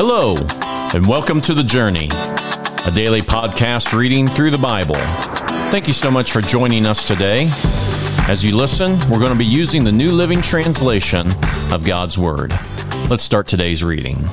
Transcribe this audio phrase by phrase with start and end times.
[0.00, 0.36] Hello,
[0.94, 2.08] and welcome to The Journey,
[2.86, 4.94] a daily podcast reading through the Bible.
[5.72, 7.48] Thank you so much for joining us today.
[8.28, 11.32] As you listen, we're going to be using the New Living Translation
[11.72, 12.56] of God's Word.
[13.10, 14.28] Let's start today's reading.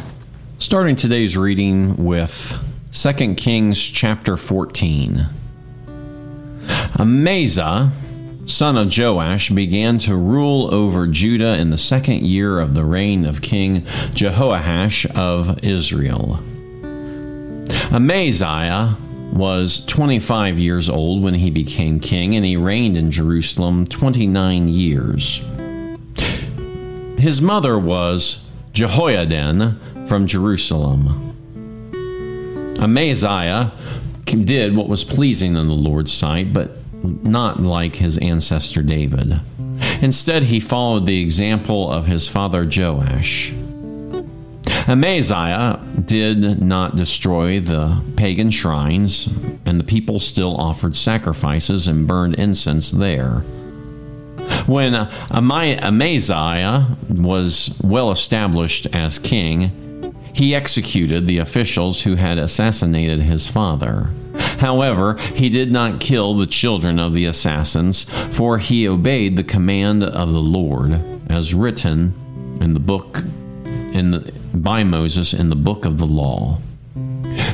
[0.59, 5.25] Starting today's reading with 2 Kings chapter 14.
[7.00, 7.89] Amaziah,
[8.46, 13.25] son of Joash, began to rule over Judah in the second year of the reign
[13.25, 13.82] of King
[14.14, 16.39] Jehoash of Israel.
[17.92, 18.97] Amaziah
[19.32, 25.41] was 25 years old when he became king, and he reigned in Jerusalem 29 years.
[27.18, 31.21] His mother was Jehoaddin from Jerusalem.
[32.80, 33.72] Amaziah
[34.25, 39.39] did what was pleasing in the Lord's sight, but not like his ancestor David.
[40.02, 43.53] Instead, he followed the example of his father Joash.
[44.88, 49.27] Amaziah did not destroy the pagan shrines,
[49.65, 53.39] and the people still offered sacrifices and burned incense there.
[54.67, 54.93] When
[55.31, 64.09] Amaziah was well established as king, he executed the officials who had assassinated his father.
[64.66, 70.03] However, he did not kill the children of the assassins, for he obeyed the command
[70.03, 70.99] of the Lord,
[71.30, 73.19] as written in the book
[73.93, 76.58] in the, by Moses in the book of the law.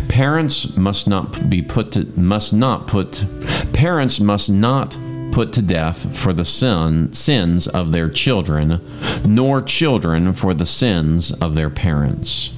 [0.07, 3.25] Parents must not be put to, must not put
[3.73, 4.97] parents must not
[5.33, 8.79] put to death for the sin, sins of their children,
[9.25, 12.53] nor children for the sins of their parents.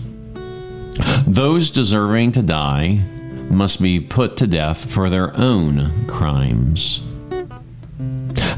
[1.26, 3.04] Those deserving to die
[3.50, 7.02] must be put to death for their own crimes.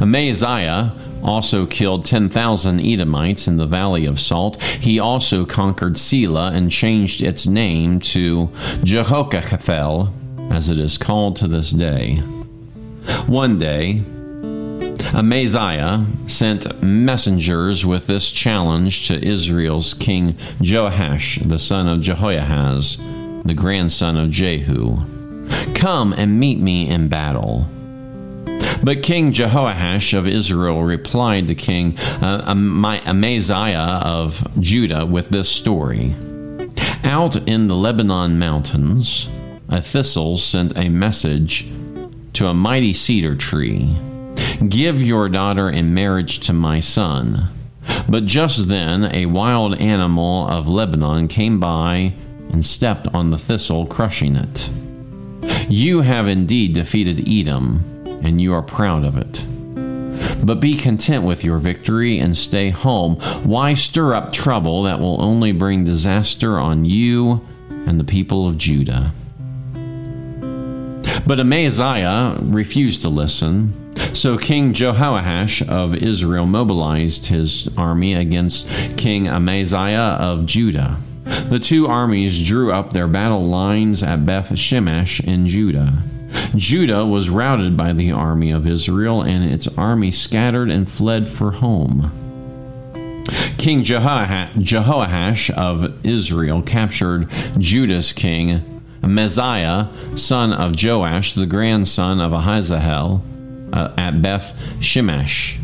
[0.02, 4.61] Amaziah also killed 10,000 Edomites in the Valley of Salt.
[4.61, 8.47] He also conquered Selah and changed its name to
[8.83, 10.11] Joktheel,
[10.52, 12.17] as it is called to this day.
[13.25, 14.03] One day,
[15.13, 22.97] Amaziah sent messengers with this challenge to Israel's king Joash, the son of Jehoahaz
[23.45, 24.97] the grandson of Jehu.
[25.75, 27.67] Come and meet me in battle.
[28.83, 36.16] But King Jehoash of Israel replied to King uh, Amaziah of Judah with this story
[37.03, 39.29] Out in the Lebanon mountains,
[39.69, 41.67] a thistle sent a message
[42.33, 43.95] to a mighty cedar tree
[44.67, 47.50] Give your daughter in marriage to my son.
[48.09, 52.13] But just then a wild animal of Lebanon came by
[52.51, 54.69] and stepped on the thistle, crushing it.
[55.69, 57.81] You have indeed defeated Edom,
[58.23, 59.44] and you are proud of it.
[60.45, 63.16] But be content with your victory and stay home.
[63.44, 68.57] Why stir up trouble that will only bring disaster on you and the people of
[68.57, 69.12] Judah?
[71.25, 73.73] But Amaziah refused to listen.
[74.13, 80.97] So King Jehoash of Israel mobilized his army against King Amaziah of Judah.
[81.50, 85.94] The two armies drew up their battle lines at Beth Shemesh in Judah.
[86.56, 91.51] Judah was routed by the army of Israel, and its army scattered and fled for
[91.51, 92.11] home.
[93.57, 103.22] King Jehoash of Israel captured Judah's king, Amaziah, son of Joash, the grandson of Ahaziah,
[103.72, 105.59] uh, at Beth Shemesh.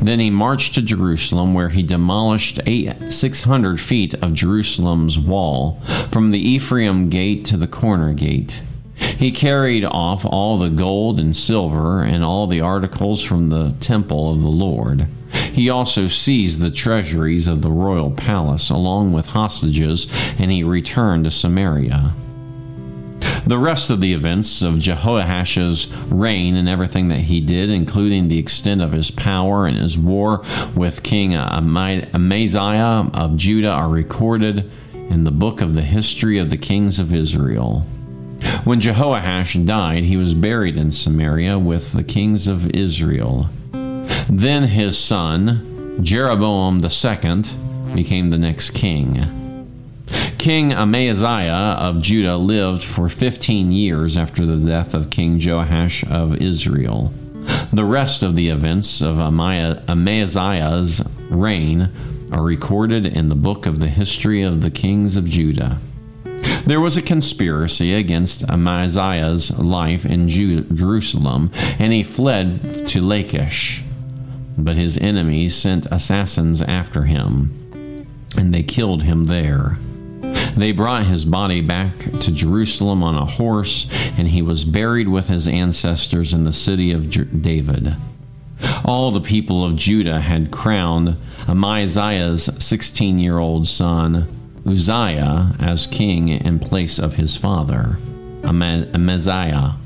[0.00, 5.80] Then he marched to Jerusalem, where he demolished eight, 600 feet of Jerusalem's wall,
[6.10, 8.62] from the Ephraim gate to the corner gate.
[8.96, 14.32] He carried off all the gold and silver and all the articles from the temple
[14.32, 15.08] of the Lord.
[15.52, 21.24] He also seized the treasuries of the royal palace along with hostages, and he returned
[21.24, 22.14] to Samaria.
[23.48, 28.38] The rest of the events of Jehoash's reign and everything that he did, including the
[28.38, 30.44] extent of his power and his war
[30.76, 36.58] with King Amaziah of Judah, are recorded in the book of the history of the
[36.58, 37.86] kings of Israel.
[38.64, 43.48] When Jehoash died, he was buried in Samaria with the kings of Israel.
[44.28, 47.44] Then his son, Jeroboam II,
[47.94, 49.47] became the next king.
[50.38, 56.36] King Amaziah of Judah lived for 15 years after the death of King Joash of
[56.36, 57.12] Israel.
[57.72, 61.90] The rest of the events of Amaziah's reign
[62.32, 65.78] are recorded in the book of the history of the kings of Judah.
[66.66, 73.82] There was a conspiracy against Amaziah's life in Jerusalem, and he fled to Lachish.
[74.56, 78.06] But his enemies sent assassins after him,
[78.36, 79.78] and they killed him there.
[80.56, 85.28] They brought his body back to Jerusalem on a horse, and he was buried with
[85.28, 87.10] his ancestors in the city of
[87.42, 87.96] David.
[88.84, 91.16] All the people of Judah had crowned
[91.48, 94.26] Amaziah's 16 year old son,
[94.66, 97.98] Uzziah, as king in place of his father,
[98.42, 99.76] Amaziah.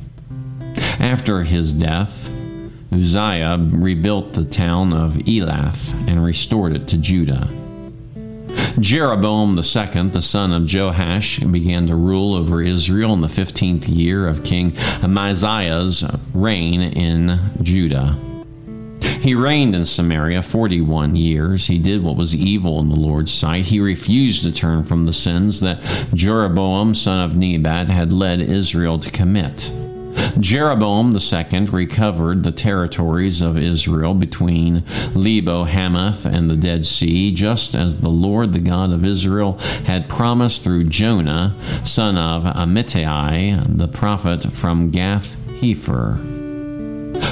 [0.98, 2.30] After his death,
[2.92, 7.48] Uzziah rebuilt the town of Elath and restored it to Judah.
[8.78, 14.26] Jeroboam II, the son of Joash, began to rule over Israel in the 15th year
[14.26, 16.04] of King Amaziah's
[16.34, 18.16] reign in Judah.
[19.00, 21.66] He reigned in Samaria 41 years.
[21.66, 23.66] He did what was evil in the Lord's sight.
[23.66, 25.80] He refused to turn from the sins that
[26.12, 29.72] Jeroboam, son of Nebat, had led Israel to commit.
[30.40, 34.82] Jeroboam II recovered the territories of Israel between
[35.14, 40.08] Lebo Hamath and the Dead Sea, just as the Lord, the God of Israel, had
[40.08, 46.16] promised through Jonah, son of Amittai, the prophet from Gath Hepher.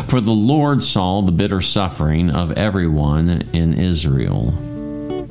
[0.09, 4.55] For the Lord saw the bitter suffering of everyone in Israel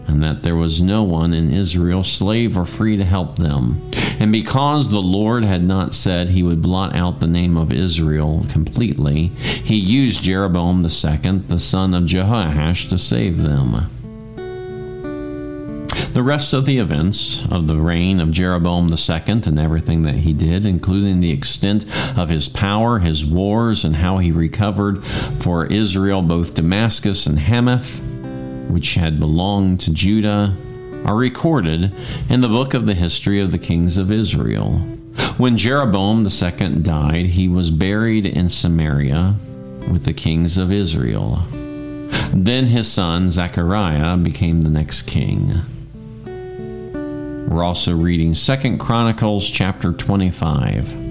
[0.09, 3.88] and that there was no one in Israel, slave or free, to help them.
[4.19, 8.45] And because the Lord had not said he would blot out the name of Israel
[8.49, 13.89] completely, he used Jeroboam the second, the son of Jehoash, to save them.
[16.11, 20.33] The rest of the events of the reign of Jeroboam II and everything that he
[20.33, 21.85] did, including the extent
[22.17, 25.01] of his power, his wars, and how he recovered
[25.39, 28.01] for Israel both Damascus and Hamath,
[28.69, 30.57] which had belonged to Judah,
[31.05, 31.93] are recorded
[32.29, 34.79] in the book of the history of the kings of Israel.
[35.37, 39.35] When Jeroboam II died, he was buried in Samaria
[39.91, 41.43] with the kings of Israel.
[42.31, 45.61] Then his son Zechariah became the next king.
[47.49, 51.09] We're also reading 2 Chronicles chapter 25.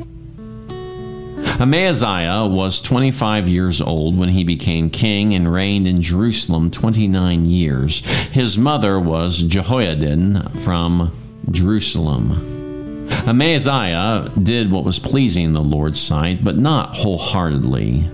[1.61, 8.05] Amaziah was 25 years old when he became king and reigned in Jerusalem 29 years.
[8.33, 11.13] His mother was Jehoaddin from
[11.51, 13.09] Jerusalem.
[13.27, 18.09] Amaziah did what was pleasing in the Lord's sight, but not wholeheartedly.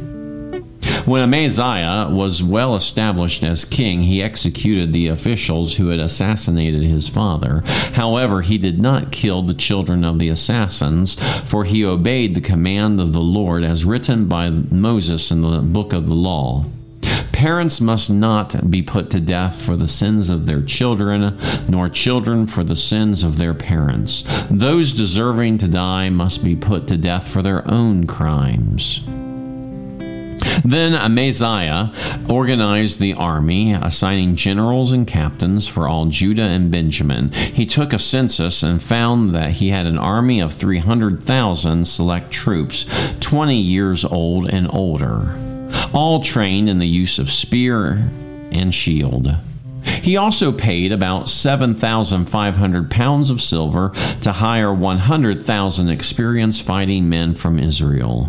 [1.04, 7.08] When Amaziah was well established as king, he executed the officials who had assassinated his
[7.08, 7.60] father.
[7.92, 13.00] However, he did not kill the children of the assassins, for he obeyed the command
[13.00, 16.64] of the Lord as written by Moses in the book of the law.
[17.44, 21.38] Parents must not be put to death for the sins of their children,
[21.68, 24.24] nor children for the sins of their parents.
[24.50, 29.02] Those deserving to die must be put to death for their own crimes.
[30.64, 31.92] Then Amaziah
[32.30, 37.30] organized the army, assigning generals and captains for all Judah and Benjamin.
[37.30, 42.86] He took a census and found that he had an army of 300,000 select troops,
[43.20, 45.53] 20 years old and older,
[45.94, 48.10] all trained in the use of spear
[48.50, 49.34] and shield.
[49.84, 57.58] He also paid about 7,500 pounds of silver to hire 100,000 experienced fighting men from
[57.58, 58.28] Israel.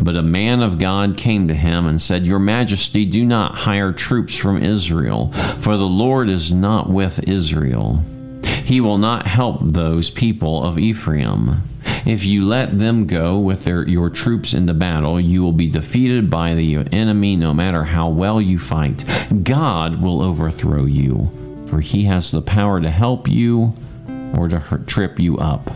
[0.00, 3.92] But a man of God came to him and said, Your Majesty, do not hire
[3.92, 8.02] troops from Israel, for the Lord is not with Israel.
[8.64, 11.62] He will not help those people of Ephraim.
[12.06, 16.30] If you let them go with their, your troops into battle, you will be defeated
[16.30, 19.04] by the enemy no matter how well you fight.
[19.42, 23.74] God will overthrow you, for he has the power to help you
[24.36, 25.72] or to hurt, trip you up.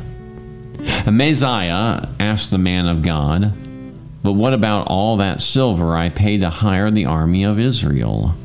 [1.04, 3.52] Amaziah asked the man of God,
[4.22, 8.36] but what about all that silver I paid to hire the army of Israel?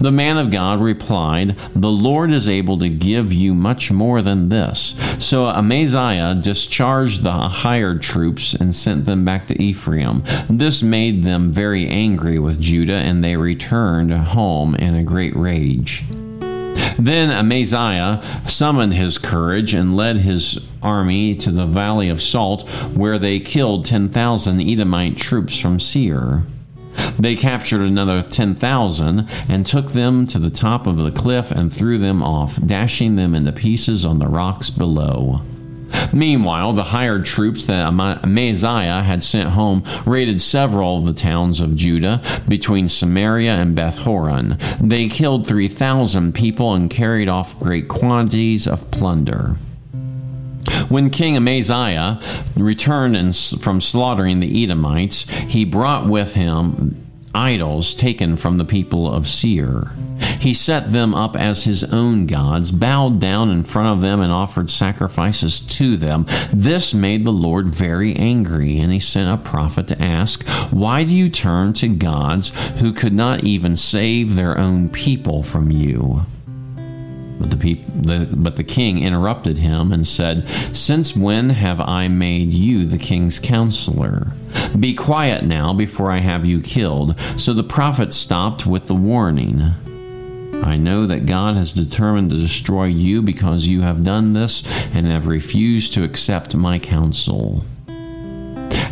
[0.00, 4.48] The man of God replied, The Lord is able to give you much more than
[4.48, 4.94] this.
[5.18, 10.22] So Amaziah discharged the hired troops and sent them back to Ephraim.
[10.48, 16.04] This made them very angry with Judah, and they returned home in a great rage.
[16.98, 23.18] Then Amaziah summoned his courage and led his army to the valley of Salt, where
[23.18, 26.44] they killed 10,000 Edomite troops from Seir.
[27.18, 31.98] They captured another 10,000 and took them to the top of the cliff and threw
[31.98, 35.42] them off, dashing them into pieces on the rocks below.
[36.12, 41.76] Meanwhile, the hired troops that Amaziah had sent home raided several of the towns of
[41.76, 44.58] Judah between Samaria and Beth Horon.
[44.80, 49.56] They killed 3,000 people and carried off great quantities of plunder.
[50.88, 52.20] When King Amaziah
[52.56, 57.03] returned from slaughtering the Edomites, he brought with him
[57.34, 59.92] idols taken from the people of Seir.
[60.40, 64.32] He set them up as his own gods, bowed down in front of them, and
[64.32, 66.26] offered sacrifices to them.
[66.52, 71.14] This made the Lord very angry, and he sent a prophet to ask, Why do
[71.14, 76.26] you turn to gods who could not even save their own people from you?
[77.38, 82.08] But the, peop- the, but the king interrupted him and said, Since when have I
[82.08, 84.28] made you the king's counselor?
[84.78, 87.18] Be quiet now before I have you killed.
[87.36, 89.74] So the prophet stopped with the warning.
[90.62, 94.64] I know that God has determined to destroy you because you have done this
[94.94, 97.64] and have refused to accept my counsel.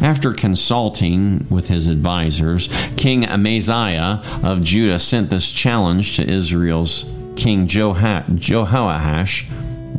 [0.03, 7.05] After consulting with his advisers, King Amaziah of Judah sent this challenge to Israel's
[7.37, 9.49] King Jehoash,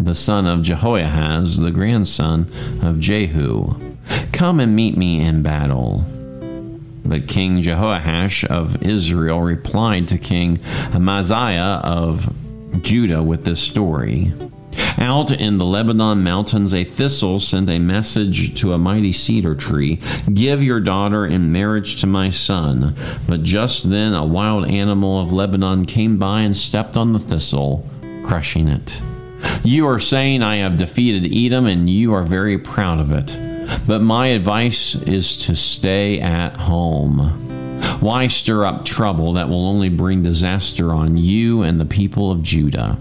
[0.03, 3.75] the son of Jehoahaz, the grandson of Jehu.
[4.31, 6.05] Come and meet me in battle.
[7.05, 10.59] But King Jehoash of Israel replied to King
[10.93, 12.33] Amaziah of
[12.81, 14.31] Judah with this story.
[14.97, 19.99] Out in the Lebanon mountains, a thistle sent a message to a mighty cedar tree
[20.33, 22.95] Give your daughter in marriage to my son.
[23.27, 27.89] But just then, a wild animal of Lebanon came by and stepped on the thistle,
[28.25, 29.01] crushing it.
[29.63, 33.37] You are saying, I have defeated Edom, and you are very proud of it.
[33.87, 37.19] But my advice is to stay at home.
[37.99, 42.41] Why stir up trouble that will only bring disaster on you and the people of
[42.41, 42.97] Judah?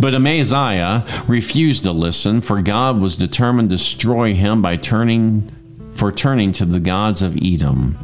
[0.00, 5.50] But Amaziah refused to listen, for God was determined to destroy him by turning
[5.94, 7.98] for turning to the gods of Edom.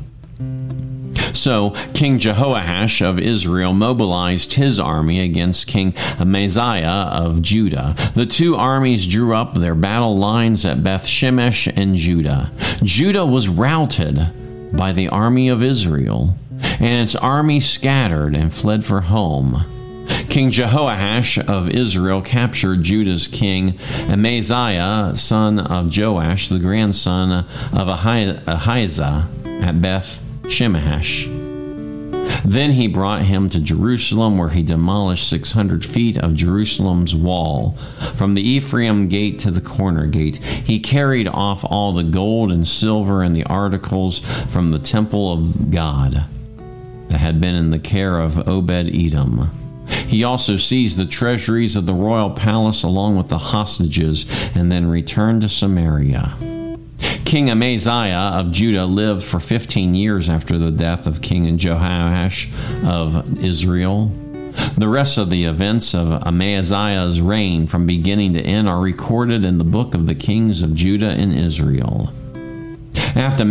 [1.33, 7.95] So King Jehoash of Israel mobilized his army against King Amaziah of Judah.
[8.15, 12.51] The two armies drew up their battle lines at Beth Shemesh and Judah.
[12.83, 16.37] Judah was routed by the army of Israel,
[16.81, 19.65] and its army scattered and fled for home.
[20.35, 29.29] King Jehoash of Israel captured Judah's king Amaziah, son of Joash, the grandson of Ahijah,
[29.63, 31.27] at Beth Shemesh.
[32.45, 37.79] Then he brought him to Jerusalem, where he demolished 600 feet of Jerusalem's wall,
[38.17, 40.39] from the Ephraim gate to the corner gate.
[40.39, 45.71] He carried off all the gold and silver and the articles from the temple of
[45.71, 46.25] God
[47.07, 49.61] that had been in the care of Obed Edom.
[49.87, 54.87] He also seized the treasuries of the royal palace along with the hostages and then
[54.87, 56.37] returned to Samaria.
[57.25, 62.53] King Amaziah of Judah lived for 15 years after the death of King Jehoash
[62.85, 64.13] of Israel.
[64.77, 69.59] The rest of the events of Amaziah's reign from beginning to end are recorded in
[69.59, 72.13] the book of the kings of Judah and Israel.
[73.15, 73.45] After,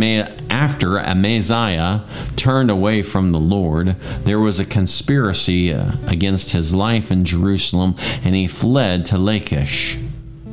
[0.50, 2.04] after Amaziah
[2.36, 7.94] turned away from the Lord, there was a conspiracy uh, against his life in Jerusalem,
[8.22, 9.98] and he fled to Lachish.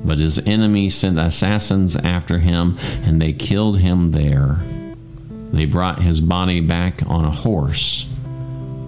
[0.05, 4.59] But his enemies sent assassins after him, and they killed him there.
[5.51, 8.09] They brought his body back on a horse,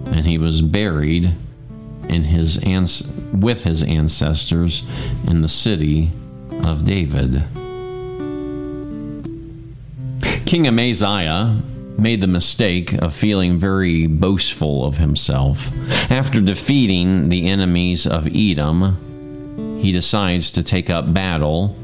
[0.06, 1.36] and he was buried
[2.08, 4.84] in his ans- with his ancestors
[5.28, 6.12] in the city
[6.64, 7.44] of David.
[10.54, 11.60] King Amaziah
[11.98, 15.72] made the mistake of feeling very boastful of himself.
[16.12, 21.76] After defeating the enemies of Edom, he decides to take up battle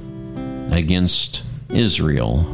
[0.69, 2.45] against Israel.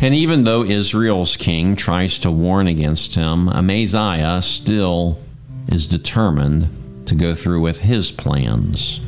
[0.00, 5.18] And even though Israel's king tries to warn against him, Amaziah still
[5.66, 6.68] is determined
[7.06, 9.00] to go through with his plans.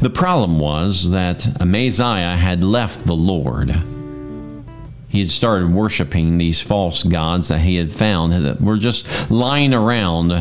[0.00, 3.80] The problem was that Amaziah had left the Lord
[5.12, 9.74] he had started worshiping these false gods that he had found that were just lying
[9.74, 10.32] around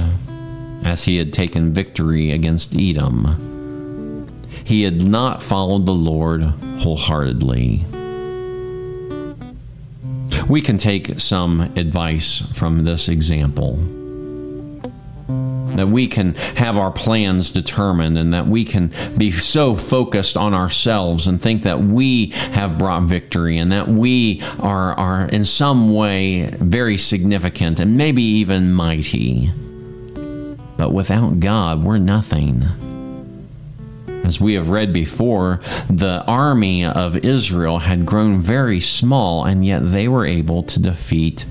[0.86, 4.30] as he had taken victory against Edom.
[4.64, 7.84] He had not followed the Lord wholeheartedly.
[10.48, 13.78] We can take some advice from this example
[15.76, 20.54] that we can have our plans determined and that we can be so focused on
[20.54, 25.94] ourselves and think that we have brought victory and that we are, are in some
[25.94, 29.52] way very significant and maybe even mighty.
[30.78, 32.66] But without God, we're nothing.
[34.24, 35.60] As we have read before,
[35.90, 41.46] the army of Israel had grown very small, and yet they were able to defeat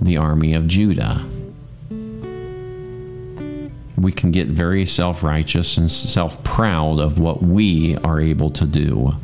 [0.00, 1.24] the army of Judah
[3.96, 8.66] we can get very self righteous and self proud of what we are able to
[8.66, 9.14] do.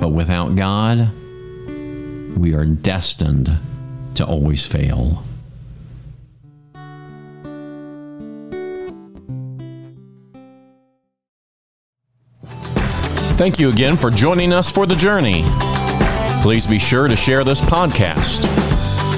[0.00, 1.10] But without God,
[2.36, 3.58] we are destined
[4.14, 5.22] to always fail.
[13.36, 15.44] Thank you again for joining us for the journey.
[16.42, 18.67] Please be sure to share this podcast